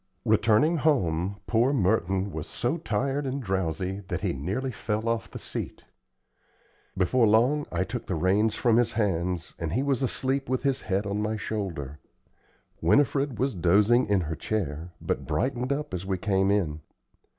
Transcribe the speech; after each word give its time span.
Returning 0.25 0.77
home, 0.77 1.39
poor 1.45 1.71
Merton 1.73 2.31
was 2.31 2.47
so 2.47 2.77
tired 2.77 3.27
and 3.27 3.39
drowsy 3.39 4.01
that 4.07 4.21
he 4.21 4.33
nearly 4.33 4.71
fell 4.71 5.07
off 5.07 5.29
the 5.29 5.37
seat. 5.37 5.83
Before 6.97 7.27
long 7.27 7.67
I 7.71 7.83
took 7.83 8.07
the 8.07 8.15
reins 8.15 8.55
from 8.55 8.77
his 8.77 8.93
hands, 8.93 9.53
and 9.59 9.73
he 9.73 9.83
was 9.83 10.01
asleep 10.01 10.49
with 10.49 10.63
his 10.63 10.81
head 10.81 11.05
on 11.05 11.21
my 11.21 11.37
shoulder. 11.37 11.99
Winifred 12.81 13.37
was 13.37 13.53
dozing 13.53 14.07
in 14.07 14.21
her 14.21 14.35
chair, 14.35 14.89
but 14.99 15.27
brightened 15.27 15.71
up 15.71 15.93
as 15.93 16.03
we 16.03 16.17
came 16.17 16.49
in. 16.49 16.81